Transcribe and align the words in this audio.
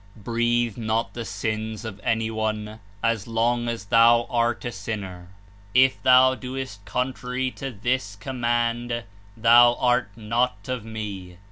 Breathe 0.17 0.77
not 0.77 1.13
the 1.13 1.23
sins 1.23 1.85
of 1.85 2.01
any 2.03 2.31
one 2.31 2.79
as 3.03 3.27
long 3.27 3.67
as 3.67 3.85
thou 3.85 4.23
art 4.31 4.65
a 4.65 4.71
sinner. 4.71 5.27
If 5.75 6.01
thou 6.01 6.33
doest 6.33 6.83
contrary 6.85 7.49
149 7.49 7.55
to 7.59 7.83
this 7.83 8.17
comnunid 8.19 9.03
thou 9.37 9.75
art 9.75 10.09
not 10.15 10.67
of 10.67 10.83
Me. 10.83 11.37